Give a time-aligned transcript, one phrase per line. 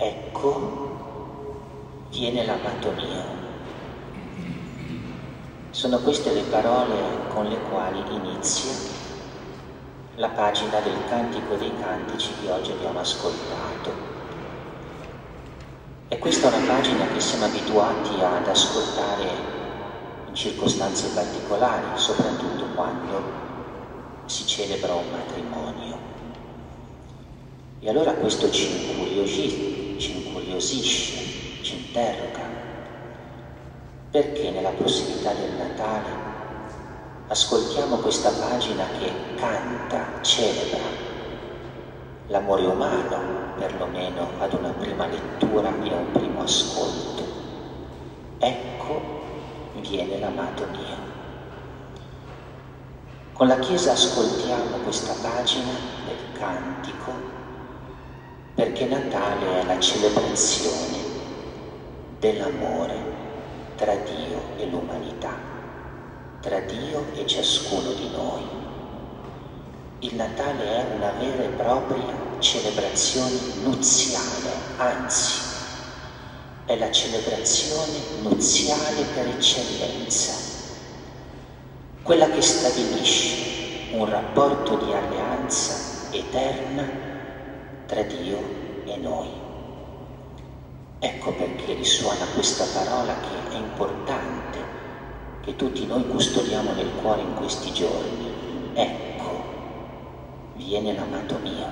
[0.00, 3.36] ecco, viene l'amato mio.
[5.70, 6.94] Sono queste le parole
[7.34, 8.70] con le quali inizia
[10.14, 14.16] la pagina del Cantico dei Cantici che oggi abbiamo ascoltato.
[16.06, 19.30] E questa è una pagina che siamo abituati ad ascoltare
[20.28, 23.20] in circostanze particolari, soprattutto quando
[24.26, 25.98] si celebra un matrimonio.
[27.80, 32.46] E allora questo ci incuriosisce, ci, incuriosisce, ci interroga
[34.10, 36.08] perché nella prossimità del Natale
[37.28, 40.78] ascoltiamo questa pagina che canta, celebra
[42.28, 47.22] l'amore umano, perlomeno ad una prima lettura e a un primo ascolto.
[48.38, 49.16] Ecco
[49.80, 51.06] viene l'amato mio.
[53.32, 55.72] Con la Chiesa ascoltiamo questa pagina
[56.06, 57.37] del cantico
[58.58, 60.96] perché Natale è la celebrazione
[62.18, 62.96] dell'amore
[63.76, 65.32] tra Dio e l'umanità,
[66.40, 68.42] tra Dio e ciascuno di noi.
[70.00, 75.40] Il Natale è una vera e propria celebrazione nuziale, anzi,
[76.64, 80.32] è la celebrazione nuziale per eccellenza,
[82.02, 87.07] quella che stabilisce un rapporto di alleanza eterna
[87.88, 88.38] tra Dio
[88.84, 89.28] e noi.
[90.98, 94.58] Ecco perché risuona questa parola che è importante,
[95.40, 98.30] che tutti noi custodiamo nel cuore in questi giorni.
[98.74, 99.42] Ecco,
[100.56, 101.66] viene l'amato mio,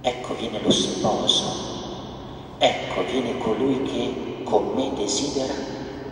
[0.00, 5.54] ecco viene lo sposo, ecco viene colui che con me desidera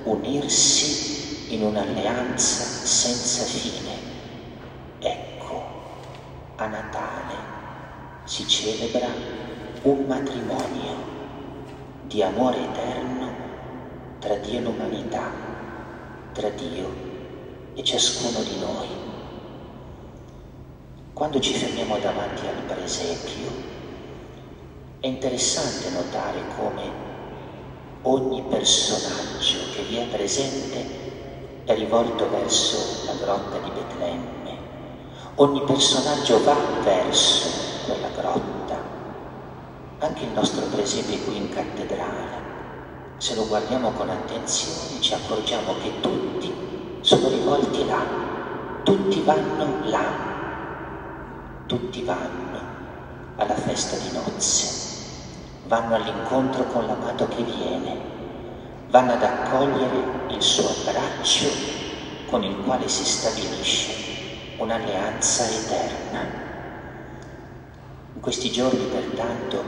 [0.04, 3.92] unirsi in un'alleanza senza fine.
[5.00, 5.62] Ecco,
[6.54, 7.54] a Natale
[8.34, 9.06] si celebra
[9.82, 10.96] un matrimonio
[12.02, 13.32] di amore eterno
[14.18, 15.30] tra Dio e l'umanità,
[16.32, 16.92] tra Dio
[17.74, 18.88] e ciascuno di noi.
[21.12, 23.52] Quando ci fermiamo davanti al presepio,
[24.98, 26.90] è interessante notare come
[28.02, 30.84] ogni personaggio che vi è presente
[31.66, 34.58] è rivolto verso la grotta di Betlemme.
[35.36, 38.76] Ogni personaggio va verso quella grotta.
[39.98, 42.42] Anche il nostro presepio qui in cattedrale,
[43.18, 46.52] se lo guardiamo con attenzione ci accorgiamo che tutti
[47.00, 48.02] sono rivolti là,
[48.82, 50.04] tutti vanno là,
[51.66, 52.58] tutti vanno
[53.36, 57.96] alla festa di nozze, vanno all'incontro con l'amato che viene,
[58.88, 61.48] vanno ad accogliere il suo abbraccio
[62.26, 63.92] con il quale si stabilisce
[64.58, 66.43] un'alleanza eterna.
[68.24, 69.62] Questi giorni, pertanto,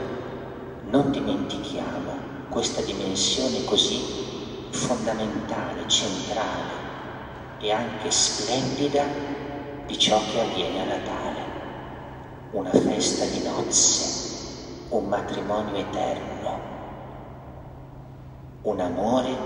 [0.89, 3.99] non dimentichiamo questa dimensione così
[4.71, 6.73] fondamentale, centrale
[7.59, 9.03] e anche splendida
[9.85, 11.39] di ciò che avviene a Natale.
[12.49, 16.59] Una festa di nozze, un matrimonio eterno,
[18.63, 19.37] un amore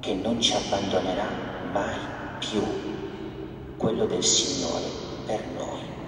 [0.00, 1.28] che non ci abbandonerà
[1.70, 1.98] mai
[2.38, 2.62] più,
[3.76, 4.86] quello del Signore
[5.26, 5.99] per noi.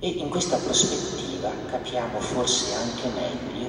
[0.00, 3.68] E in questa prospettiva capiamo forse anche meglio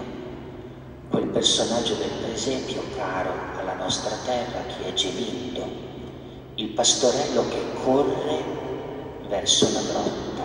[1.10, 5.66] quel personaggio del presepio caro alla nostra terra che è Gelindo,
[6.54, 8.44] il pastorello che corre
[9.28, 10.44] verso la grotta,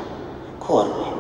[0.56, 1.12] corre,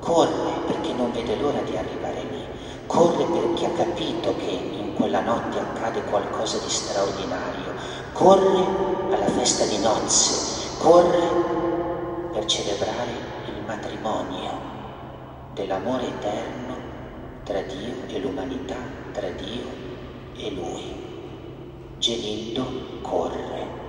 [0.00, 2.44] corre perché non vede l'ora di arrivare lì,
[2.84, 7.72] corre perché ha capito che in quella notte accade qualcosa di straordinario,
[8.12, 13.34] corre alla festa di nozze, corre per celebrare
[13.66, 14.72] matrimonio
[15.54, 16.76] dell'amore eterno
[17.44, 18.76] tra Dio e l'umanità,
[19.12, 19.64] tra Dio
[20.36, 21.02] e Lui.
[21.98, 23.82] Gelindo corre.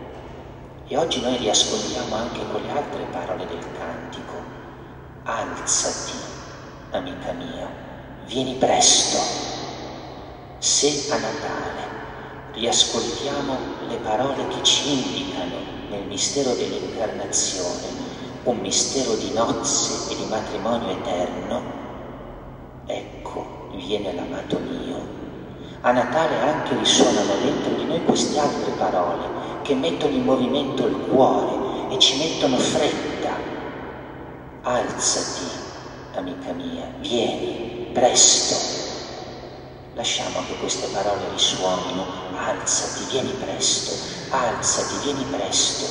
[0.88, 4.33] E oggi noi riascoltiamo anche con le altre parole del cantico.
[5.23, 6.17] Alzati,
[6.91, 7.67] amica mia,
[8.25, 9.17] vieni presto.
[10.59, 12.03] Se a Natale
[12.53, 13.57] riascoltiamo
[13.88, 15.55] le parole che ci indicano
[15.89, 18.14] nel mistero dell'incarnazione,
[18.45, 21.62] un mistero di nozze e di matrimonio eterno,
[22.86, 25.13] ecco viene l'amato mio.
[25.81, 29.24] A Natale anche risuonano dentro di noi queste altre parole
[29.63, 33.33] che mettono in movimento il cuore e ci mettono fretta.
[34.62, 35.45] Alzati,
[36.13, 38.74] amica mia, vieni, presto.
[39.95, 42.06] Lasciamo che queste parole risuonino,
[42.36, 43.91] alzati, vieni presto,
[44.30, 45.86] alzati, vieni presto,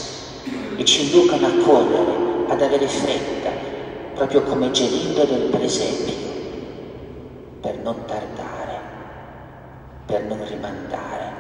[0.77, 3.51] e ci inducano a correre ad avere fretta,
[4.15, 6.15] proprio come Gelindo del presepio,
[7.61, 8.81] per non tardare,
[10.07, 11.33] per non rimandare,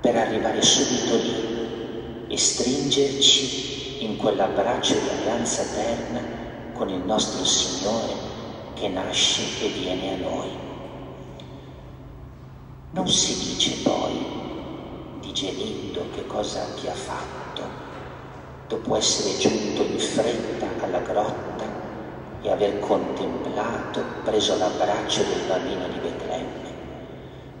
[0.00, 6.20] per arrivare subito lì e stringerci in quell'abbraccio di alleanza eterna
[6.72, 8.14] con il nostro Signore
[8.74, 10.48] che nasce e viene a noi.
[12.90, 14.24] Non si dice poi
[15.20, 17.92] di Gelindo che cosa ha fatto
[18.74, 21.64] dopo essere giunto in fretta alla grotta
[22.42, 26.72] e aver contemplato, preso l'abbraccio del bambino di Betlemme.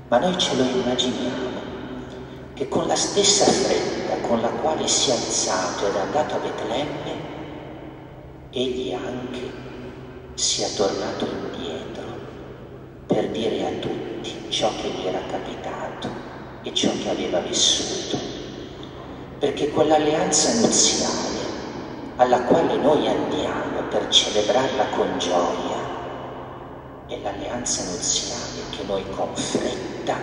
[0.08, 1.72] Ma noi ce lo immaginiamo
[2.54, 6.38] che con la stessa fretta con la quale si è alzato ed è andato a
[6.38, 7.32] Betlemme,
[8.50, 9.62] egli anche
[10.34, 12.02] sia tornato indietro
[13.06, 16.08] per dire a tutti ciò che gli era capitato
[16.62, 18.23] e ciò che aveva vissuto.
[19.38, 21.40] Perché quell'alleanza nuziale
[22.16, 25.74] alla quale noi andiamo per celebrarla con gioia
[27.06, 30.16] è l'alleanza nuziale che noi con fretta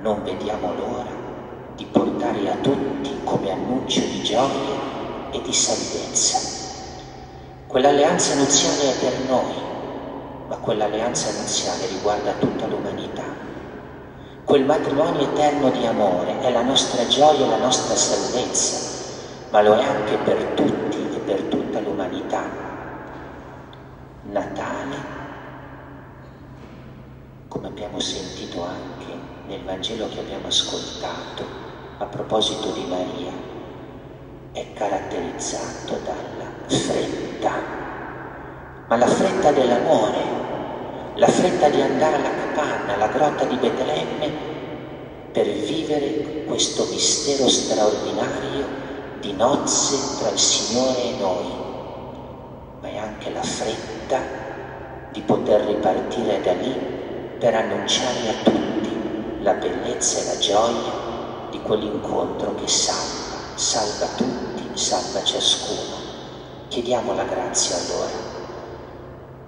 [0.00, 1.10] non vediamo l'ora
[1.74, 6.38] di portare a tutti come annuncio di gioia e di salvezza.
[7.66, 9.54] Quell'alleanza nuziale è per noi,
[10.48, 13.51] ma quell'alleanza nuziale riguarda tutta l'umanità.
[14.44, 18.92] Quel matrimonio eterno di amore è la nostra gioia e la nostra salvezza
[19.52, 22.42] ma lo è anche per tutti e per tutta l'umanità.
[24.22, 24.96] Natale,
[27.48, 29.12] come abbiamo sentito anche
[29.48, 31.44] nel Vangelo che abbiamo ascoltato
[31.98, 33.32] a proposito di Maria,
[34.52, 37.52] è caratterizzato dalla fretta,
[38.86, 40.41] ma la fretta dell'amore,
[41.14, 44.30] la fretta di andare alla capanna, alla grotta di Betlemme,
[45.30, 48.80] per vivere questo mistero straordinario
[49.20, 51.46] di nozze tra il Signore e noi,
[52.80, 54.20] ma è anche la fretta
[55.12, 56.74] di poter ripartire da lì
[57.38, 60.92] per annunciare a tutti la bellezza e la gioia
[61.50, 66.00] di quell'incontro che salva, salva tutti, salva ciascuno.
[66.68, 68.31] Chiediamo la grazia allora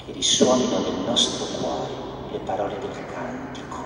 [0.05, 1.93] che risuonino nel nostro cuore
[2.33, 3.85] le parole del cantico.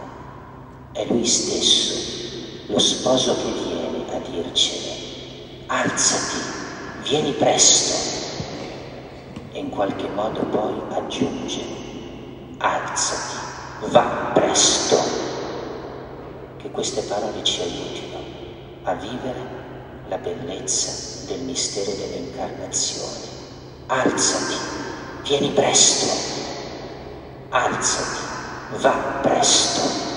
[0.93, 4.99] È Lui stesso, lo sposo che viene a dircene
[5.69, 6.37] alzati,
[7.03, 8.17] vieni presto.
[9.53, 11.61] E in qualche modo poi aggiunge,
[12.59, 13.37] alzati,
[13.91, 14.97] va presto.
[16.56, 18.19] Che queste parole ci aiutino
[18.85, 19.56] a vivere
[20.09, 23.37] la bellezza del mistero dell'incarnazione.
[23.87, 24.55] Alzati,
[25.25, 26.06] vieni presto,
[27.50, 28.20] alzati,
[28.81, 28.91] va
[29.23, 30.07] presto.